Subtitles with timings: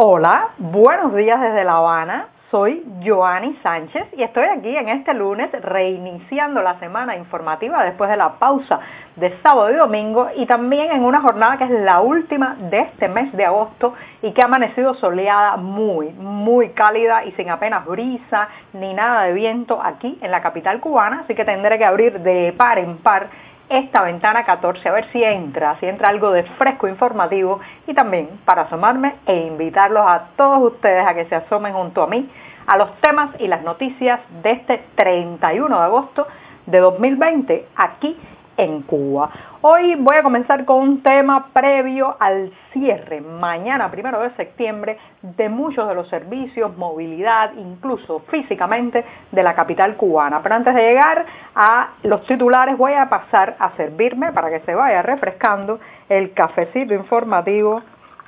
[0.00, 2.28] Hola, buenos días desde La Habana.
[2.52, 8.16] Soy Joanny Sánchez y estoy aquí en este lunes reiniciando la semana informativa después de
[8.16, 8.78] la pausa
[9.16, 13.08] de sábado y domingo y también en una jornada que es la última de este
[13.08, 18.48] mes de agosto y que ha amanecido soleada muy, muy cálida y sin apenas brisa
[18.74, 22.54] ni nada de viento aquí en la capital cubana, así que tendré que abrir de
[22.56, 23.30] par en par
[23.68, 28.40] esta ventana 14 a ver si entra, si entra algo de fresco informativo y también
[28.44, 32.28] para asomarme e invitarlos a todos ustedes a que se asomen junto a mí
[32.66, 36.26] a los temas y las noticias de este 31 de agosto
[36.66, 38.16] de 2020 aquí
[38.58, 39.30] en Cuba.
[39.62, 45.48] Hoy voy a comenzar con un tema previo al cierre, mañana, primero de septiembre, de
[45.48, 50.42] muchos de los servicios, movilidad, incluso físicamente, de la capital cubana.
[50.42, 54.74] Pero antes de llegar a los titulares, voy a pasar a servirme, para que se
[54.74, 55.78] vaya refrescando,
[56.08, 57.82] el cafecito informativo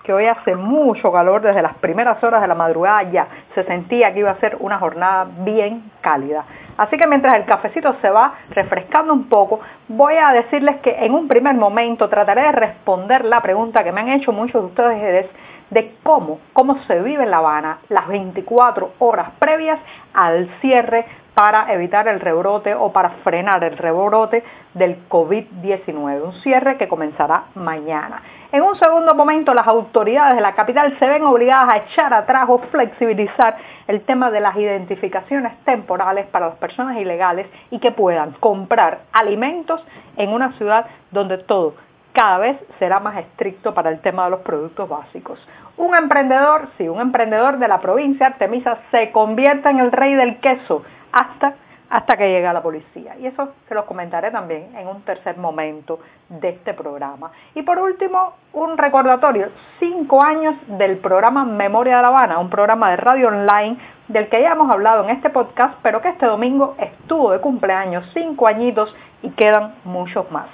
[0.05, 4.13] que hoy hace mucho calor desde las primeras horas de la madrugada ya se sentía
[4.13, 6.45] que iba a ser una jornada bien cálida.
[6.81, 11.13] Así que mientras el cafecito se va refrescando un poco, voy a decirles que en
[11.13, 15.31] un primer momento trataré de responder la pregunta que me han hecho muchos de ustedes
[15.69, 19.79] de cómo, cómo se vive en La Habana las 24 horas previas
[20.15, 26.79] al cierre para evitar el rebrote o para frenar el rebrote del COVID-19, un cierre
[26.79, 28.23] que comenzará mañana.
[28.53, 32.47] En un segundo momento, las autoridades de la capital se ven obligadas a echar atrás
[32.49, 33.57] o flexibilizar
[33.87, 39.81] el tema de las identificaciones temporales para las personas ilegales y que puedan comprar alimentos
[40.17, 41.75] en una ciudad donde todo
[42.13, 45.39] cada vez será más estricto para el tema de los productos básicos.
[45.77, 50.41] Un emprendedor, sí, un emprendedor de la provincia Artemisa se convierte en el rey del
[50.41, 51.55] queso hasta
[51.91, 53.17] hasta que llegue la policía.
[53.19, 57.33] Y eso se lo comentaré también en un tercer momento de este programa.
[57.55, 59.49] Y por último, un recordatorio,
[59.81, 63.77] cinco años del programa Memoria de La Habana, un programa de radio online
[64.07, 68.09] del que ya hemos hablado en este podcast, pero que este domingo estuvo de cumpleaños,
[68.15, 70.47] cinco añitos y quedan muchos más.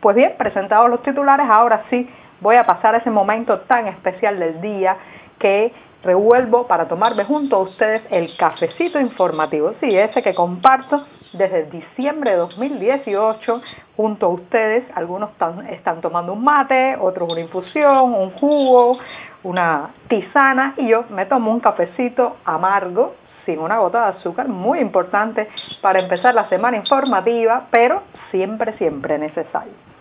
[0.00, 2.08] Pues bien, presentados los titulares, ahora sí
[2.40, 4.96] voy a pasar a ese momento tan especial del día
[5.38, 5.72] que
[6.02, 12.32] revuelvo para tomarme junto a ustedes el cafecito informativo, sí, ese que comparto desde diciembre
[12.32, 13.62] de 2018
[13.96, 14.84] junto a ustedes.
[14.94, 15.30] Algunos
[15.70, 18.98] están, tomando un mate, otros una infusión, un jugo,
[19.42, 23.14] una tisana y yo me tomo un cafecito amargo
[23.44, 25.48] sin una gota de azúcar, muy importante
[25.80, 29.91] para empezar la semana informativa, pero siempre, siempre necesario.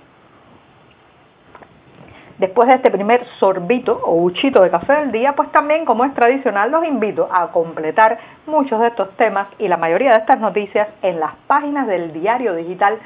[2.41, 6.13] Después de este primer sorbito o buchito de café del día, pues también como es
[6.15, 10.87] tradicional los invito a completar muchos de estos temas y la mayoría de estas noticias
[11.03, 12.97] en las páginas del diario digital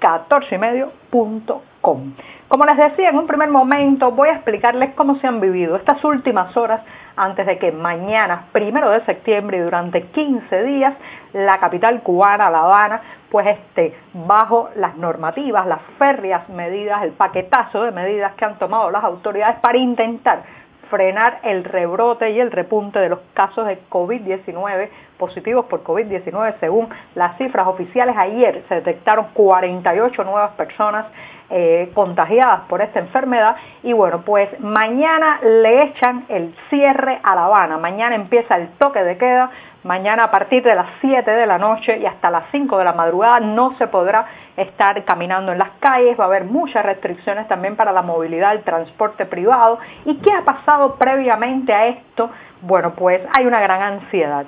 [0.00, 2.14] 14ymedio.com.
[2.48, 6.02] Como les decía en un primer momento, voy a explicarles cómo se han vivido estas
[6.04, 6.80] últimas horas
[7.16, 10.94] antes de que mañana, primero de septiembre y durante 15 días,
[11.32, 13.00] la capital cubana, La Habana,
[13.30, 18.90] pues esté bajo las normativas, las férreas medidas, el paquetazo de medidas que han tomado
[18.90, 20.42] las autoridades para intentar
[20.90, 26.88] frenar el rebrote y el repunte de los casos de COVID-19 positivos por COVID-19 según
[27.14, 28.16] las cifras oficiales.
[28.18, 31.06] Ayer se detectaron 48 nuevas personas
[31.50, 37.46] eh, contagiadas por esta enfermedad y bueno, pues mañana le echan el cierre a La
[37.46, 39.50] Habana, mañana empieza el toque de queda,
[39.82, 42.92] mañana a partir de las 7 de la noche y hasta las 5 de la
[42.92, 47.76] madrugada no se podrá estar caminando en las calles, va a haber muchas restricciones también
[47.76, 49.78] para la movilidad, el transporte privado.
[50.04, 52.30] ¿Y qué ha pasado previamente a esto?
[52.62, 54.44] Bueno, pues hay una gran ansiedad.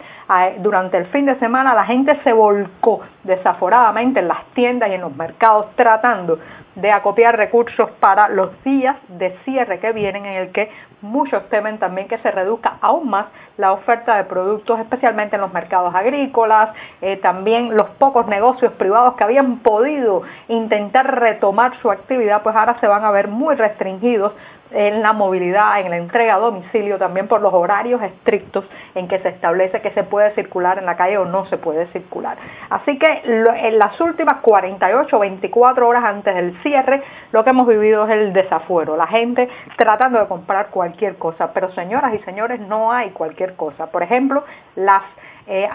[0.59, 5.01] Durante el fin de semana la gente se volcó desaforadamente en las tiendas y en
[5.01, 6.39] los mercados tratando
[6.75, 10.71] de acopiar recursos para los días de cierre que vienen en el que
[11.03, 13.27] muchos temen también que se reduzca aún más
[13.59, 16.71] la oferta de productos, especialmente en los mercados agrícolas,
[17.03, 22.79] eh, también los pocos negocios privados que habían podido intentar retomar su actividad, pues ahora
[22.81, 24.33] se van a ver muy restringidos
[24.75, 28.65] en la movilidad, en la entrega a domicilio, también por los horarios estrictos
[28.95, 31.87] en que se establece que se puede circular en la calle o no se puede
[31.89, 32.37] circular.
[32.71, 37.03] Así que en las últimas 48 o 24 horas antes del cierre,
[37.33, 41.73] lo que hemos vivido es el desafuero, la gente tratando de comprar cualquier cosa, pero
[41.73, 43.91] señoras y señores, no hay cualquier cosa.
[43.91, 44.45] Por ejemplo,
[44.77, 45.03] las
[45.47, 45.69] eh,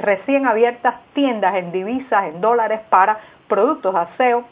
[0.00, 3.18] recién abiertas tiendas en divisas, en dólares para
[3.48, 4.44] productos de aseo,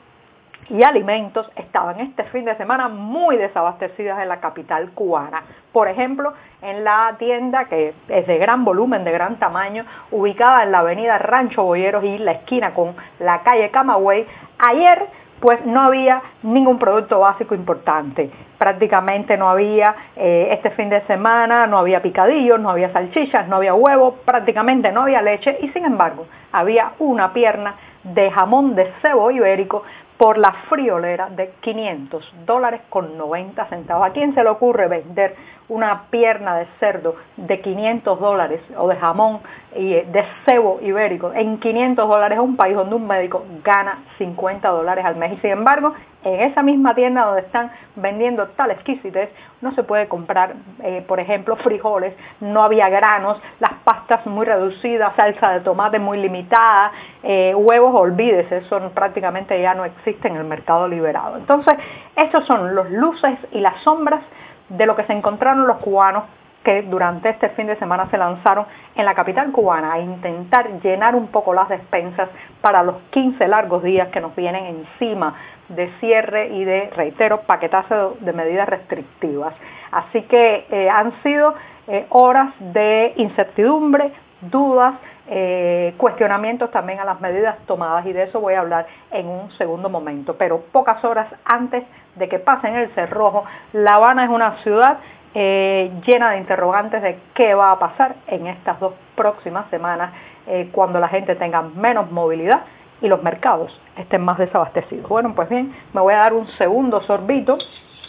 [0.69, 5.43] y alimentos estaban este fin de semana muy desabastecidas en la capital cubana.
[5.73, 6.33] Por ejemplo,
[6.63, 11.19] en la tienda que es de gran volumen, de gran tamaño, ubicada en la avenida
[11.19, 14.27] Rancho Boyeros y la esquina con la calle Camagüey,
[14.59, 15.07] ayer
[15.41, 18.31] pues no había ningún producto básico importante.
[18.59, 23.57] Prácticamente no había eh, este fin de semana, no había picadillos, no había salchichas, no
[23.57, 28.91] había huevos, prácticamente no había leche y sin embargo había una pierna de jamón de
[29.03, 29.83] cebo ibérico
[30.19, 34.07] por la friolera de 500 dólares con 90 centavos.
[34.07, 35.37] ¿A quién se le ocurre vender
[35.69, 39.41] una pierna de cerdo de 500 dólares o de jamón
[39.75, 44.69] eh, de cebo ibérico en 500 dólares a un país donde un médico gana 50
[44.69, 45.33] dólares al mes?
[45.35, 45.93] Y sin embargo,
[46.27, 49.31] en esa misma tienda donde están vendiendo tal exquisitez,
[49.61, 55.15] no se puede comprar, eh, por ejemplo, frijoles, no había granos, las pastas muy reducidas,
[55.15, 56.91] salsa de tomate muy limitada,
[57.23, 61.37] eh, huevos, olvídese, eso prácticamente ya no existe en el mercado liberado.
[61.37, 61.75] Entonces,
[62.17, 64.23] esos son los luces y las sombras
[64.69, 66.25] de lo que se encontraron los cubanos
[66.67, 68.67] que durante este fin de semana se lanzaron
[68.97, 72.29] en la capital cubana a intentar llenar un poco las despensas
[72.61, 75.33] para los 15 largos días que nos vienen encima
[75.69, 79.55] de cierre y de, reitero, paquetazo de medidas restrictivas.
[79.93, 81.55] Así que eh, han sido
[81.87, 84.11] eh, horas de incertidumbre,
[84.41, 84.95] dudas,
[85.29, 89.53] eh, cuestionamientos también a las medidas tomadas y de eso voy a hablar en un
[89.53, 90.35] segundo momento.
[90.37, 91.85] Pero pocas horas antes
[92.17, 94.99] de que pasen el cerrojo, La Habana es una ciudad
[95.39, 100.15] eh, llena de interrogantes de qué va a pasar en estas dos próximas semanas
[100.47, 102.63] eh, cuando la gente tenga menos movilidad
[103.03, 105.07] y los mercados estén más desabastecidos.
[105.11, 107.59] Bueno, pues bien, me voy a dar un segundo sorbito,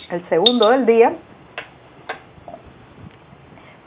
[0.10, 1.16] el segundo del día,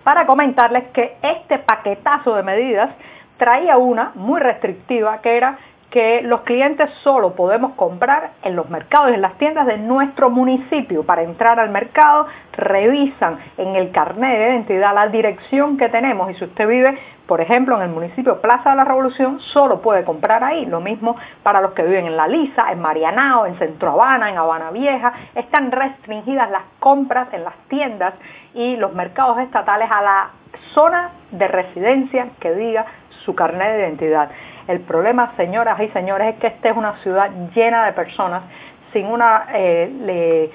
[0.04, 2.90] para comentarles que este paquetazo de medidas
[3.38, 5.56] traía una muy restrictiva que era
[5.90, 10.31] que los clientes solo podemos comprar en los mercados y en las tiendas de nuestro
[10.31, 11.04] municipio.
[11.04, 16.34] Para entrar al mercado revisan en el carnet de identidad la dirección que tenemos y
[16.34, 16.96] si usted vive,
[17.26, 20.64] por ejemplo, en el municipio Plaza de la Revolución, solo puede comprar ahí.
[20.66, 24.38] Lo mismo para los que viven en La Lisa, en Marianao, en Centro Habana, en
[24.38, 25.12] Habana Vieja.
[25.34, 28.14] Están restringidas las compras en las tiendas
[28.54, 30.31] y los mercados estatales a la
[30.72, 32.87] zona de residencia que diga
[33.25, 34.31] su carnet de identidad.
[34.70, 38.44] El problema, señoras y señores, es que esta es una ciudad llena de personas
[38.93, 40.49] sin una eh,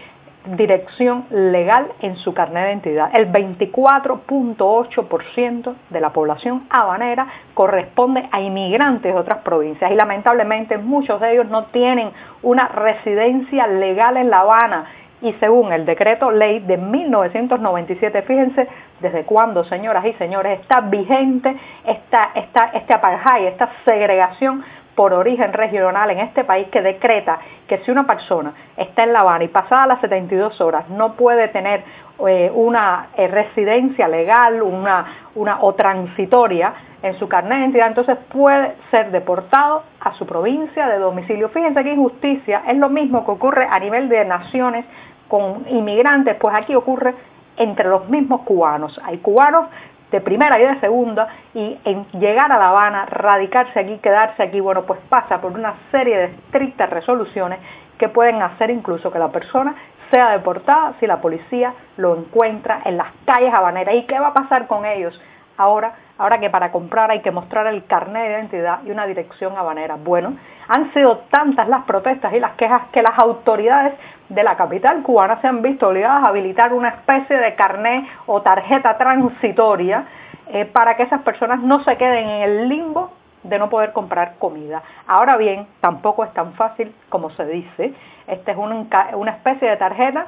[0.55, 3.09] dirección legal en su carnet de identidad.
[3.13, 11.19] El 24.8% de la población habanera corresponde a inmigrantes de otras provincias y lamentablemente muchos
[11.19, 12.11] de ellos no tienen
[12.41, 14.85] una residencia legal en La Habana
[15.25, 18.67] y según el decreto ley de 1997, fíjense
[18.99, 24.63] desde cuándo, señoras y señores, está vigente esta, esta, este apartheid, esta segregación
[24.95, 29.21] por origen regional en este país que decreta que si una persona está en La
[29.21, 31.83] Habana y pasada las 72 horas no puede tener
[32.27, 35.05] eh, una eh, residencia legal una,
[35.35, 36.73] una, o transitoria
[37.03, 41.49] en su carnet de identidad, entonces puede ser deportado a su provincia de domicilio.
[41.49, 44.85] Fíjense qué injusticia, es lo mismo que ocurre a nivel de naciones
[45.27, 47.15] con inmigrantes, pues aquí ocurre
[47.57, 48.99] entre los mismos cubanos.
[49.03, 49.67] Hay cubanos
[50.11, 54.59] de primera y de segunda y en llegar a La Habana, radicarse aquí, quedarse aquí,
[54.59, 57.59] bueno, pues pasa por una serie de estrictas resoluciones
[57.97, 59.75] que pueden hacer incluso que la persona
[60.11, 63.95] sea deportada si la policía lo encuentra en las calles habaneras.
[63.95, 65.19] ¿Y qué va a pasar con ellos?
[65.57, 69.57] Ahora, ahora que para comprar hay que mostrar el carnet de identidad y una dirección
[69.57, 69.95] habanera.
[69.95, 70.35] Bueno,
[70.67, 73.93] han sido tantas las protestas y las quejas que las autoridades
[74.29, 78.41] de la capital cubana se han visto obligadas a habilitar una especie de carnet o
[78.41, 80.05] tarjeta transitoria
[80.47, 83.11] eh, para que esas personas no se queden en el limbo
[83.43, 84.81] de no poder comprar comida.
[85.07, 87.93] Ahora bien, tampoco es tan fácil como se dice.
[88.27, 90.27] Esta es una, especie de tarjeta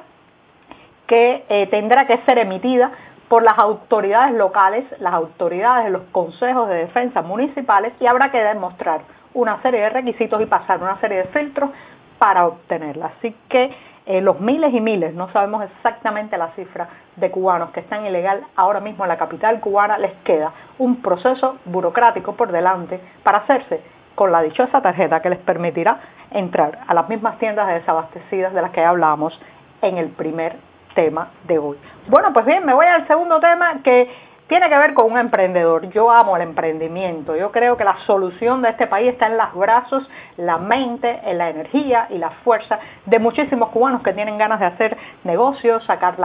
[1.06, 2.92] que eh, tendrá que ser emitida
[3.28, 8.42] por las autoridades locales, las autoridades de los consejos de defensa municipales y habrá que
[8.42, 9.02] demostrar
[9.34, 11.70] una serie de requisitos y pasar una serie de filtros
[12.18, 13.12] para obtenerla.
[13.18, 13.70] Así que
[14.06, 18.42] eh, los miles y miles, no sabemos exactamente la cifra de cubanos que están ilegal
[18.56, 23.82] ahora mismo en la capital cubana, les queda un proceso burocrático por delante para hacerse
[24.14, 28.70] con la dichosa tarjeta que les permitirá entrar a las mismas tiendas desabastecidas de las
[28.70, 29.38] que hablábamos
[29.82, 30.56] en el primer
[30.98, 31.76] tema de hoy.
[32.08, 34.10] Bueno, pues bien, me voy al segundo tema que
[34.48, 35.88] tiene que ver con un emprendedor.
[35.90, 37.36] Yo amo el emprendimiento.
[37.36, 41.38] Yo creo que la solución de este país está en los brazos, la mente, en
[41.38, 46.16] la energía y la fuerza de muchísimos cubanos que tienen ganas de hacer negocios, sacar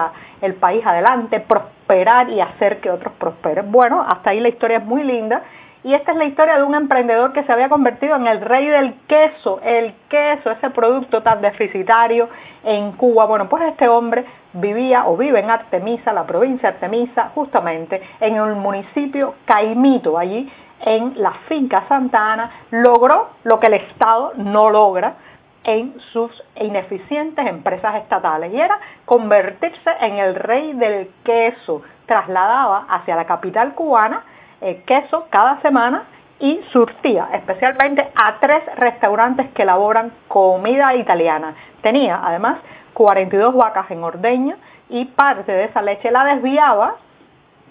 [0.42, 3.72] el país adelante, prosperar y hacer que otros prosperen.
[3.72, 5.44] Bueno, hasta ahí la historia es muy linda
[5.84, 8.66] y esta es la historia de un emprendedor que se había convertido en el rey
[8.66, 12.30] del queso, el queso, ese producto tan deficitario
[12.64, 13.26] en Cuba.
[13.26, 18.36] Bueno, pues este hombre vivía o vive en Artemisa, la provincia de Artemisa, justamente en
[18.36, 24.70] el municipio Caimito, allí en la finca Santa Ana, logró lo que el Estado no
[24.70, 25.16] logra,
[25.64, 31.82] en sus ineficientes empresas estatales y era convertirse en el rey del queso.
[32.06, 34.24] Trasladaba hacia la capital cubana
[34.62, 36.04] eh, queso cada semana
[36.40, 41.56] y surtía especialmente a tres restaurantes que elaboran comida italiana.
[41.82, 42.58] Tenía además
[42.94, 44.56] 42 vacas en ordeño
[44.90, 46.96] y parte de esa leche la desviaba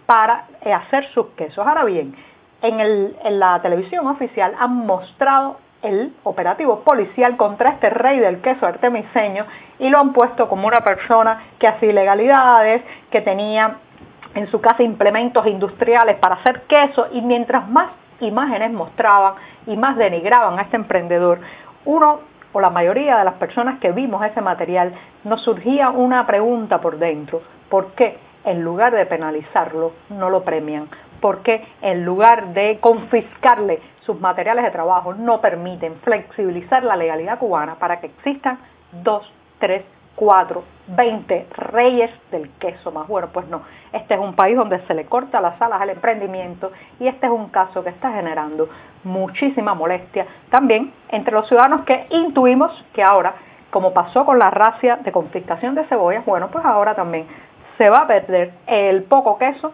[0.06, 1.66] para eh, hacer sus quesos.
[1.66, 2.14] Ahora bien,
[2.62, 8.66] en, en la televisión oficial han mostrado el operativo policial contra este rey del queso
[8.66, 9.46] artemiseño
[9.78, 13.78] y lo han puesto como una persona que hacía ilegalidades, que tenía
[14.34, 19.34] en su casa implementos industriales para hacer queso y mientras más imágenes mostraban
[19.66, 21.40] y más denigraban a este emprendedor,
[21.84, 22.20] uno
[22.52, 24.92] o la mayoría de las personas que vimos ese material
[25.24, 30.88] nos surgía una pregunta por dentro, ¿por qué en lugar de penalizarlo no lo premian?
[31.20, 37.38] ¿Por qué en lugar de confiscarle sus materiales de trabajo no permiten flexibilizar la legalidad
[37.38, 38.58] cubana para que existan
[38.90, 43.28] dos, tres, cuatro, veinte reyes del queso más bueno?
[43.32, 47.06] Pues no, este es un país donde se le corta las alas al emprendimiento y
[47.06, 48.68] este es un caso que está generando
[49.04, 53.34] muchísima molestia también entre los ciudadanos que intuimos que ahora,
[53.70, 57.26] como pasó con la racia de confiscación de cebollas, bueno, pues ahora también
[57.78, 59.72] se va a perder el poco queso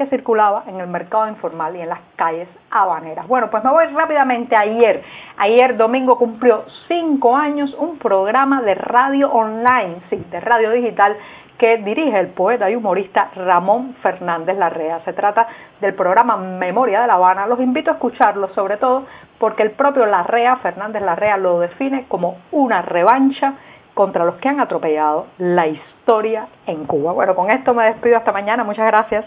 [0.00, 3.28] que circulaba en el mercado informal y en las calles habaneras.
[3.28, 5.02] Bueno, pues me voy rápidamente ayer.
[5.36, 11.18] Ayer domingo cumplió cinco años un programa de radio online, sí, de radio digital
[11.58, 15.00] que dirige el poeta y humorista Ramón Fernández Larrea.
[15.04, 15.46] Se trata
[15.82, 17.46] del programa Memoria de La Habana.
[17.46, 19.04] Los invito a escucharlo, sobre todo
[19.38, 23.52] porque el propio Larrea, Fernández Larrea, lo define como una revancha
[23.92, 27.12] contra los que han atropellado la historia en Cuba.
[27.12, 28.64] Bueno, con esto me despido hasta mañana.
[28.64, 29.26] Muchas gracias.